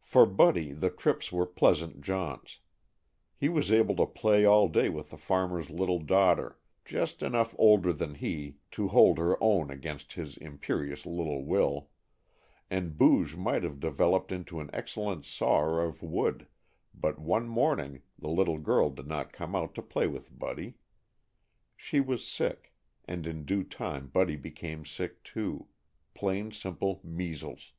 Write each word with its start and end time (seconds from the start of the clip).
For 0.00 0.26
Buddy 0.26 0.72
the 0.72 0.90
trips 0.90 1.30
were 1.30 1.46
pleasure 1.46 1.86
jaunts. 2.00 2.58
He 3.36 3.48
was 3.48 3.70
able 3.70 3.94
to 3.94 4.06
play 4.12 4.44
all 4.44 4.66
day 4.66 4.88
with 4.88 5.10
the 5.10 5.16
farmer's 5.16 5.70
little 5.70 6.00
daughter, 6.00 6.58
just 6.84 7.22
enough 7.22 7.54
older 7.56 7.92
than 7.92 8.16
he 8.16 8.56
to 8.72 8.88
hold 8.88 9.18
her 9.18 9.38
own 9.40 9.70
against 9.70 10.14
his 10.14 10.36
imperious 10.36 11.06
little 11.06 11.44
will, 11.44 11.90
and 12.70 12.98
Booge 12.98 13.36
might 13.36 13.62
have 13.62 13.78
developed 13.78 14.32
into 14.32 14.58
an 14.58 14.68
excellent 14.72 15.24
sawer 15.24 15.80
of 15.80 16.02
wood, 16.02 16.48
but 16.92 17.20
one 17.20 17.46
morning, 17.48 18.02
the 18.18 18.30
little 18.30 18.58
girl 18.58 18.90
did 18.90 19.06
not 19.06 19.32
come 19.32 19.54
out 19.54 19.76
to 19.76 19.80
play 19.82 20.08
with 20.08 20.36
Buddy. 20.36 20.74
She 21.76 22.00
was 22.00 22.26
sick, 22.26 22.74
and 23.04 23.28
in 23.28 23.44
due 23.44 23.62
time 23.62 24.08
Buddy 24.08 24.34
became 24.34 24.84
sick 24.84 25.22
too 25.22 25.68
plain, 26.14 26.50
simple 26.50 27.00
measles. 27.04 27.74